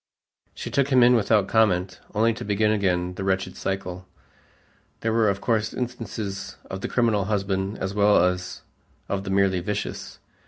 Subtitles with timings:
[0.55, 4.07] She took him in without comment, only to begin again the wretched cycle.
[5.01, 8.63] There were of course instances of the criminal husband as well as
[9.07, 10.17] of the merely vicious.